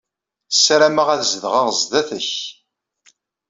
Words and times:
Ssarameɣ 0.55 1.07
ad 1.13 1.21
zedɣeɣ 1.31 1.67
sdat-k. 1.79 2.29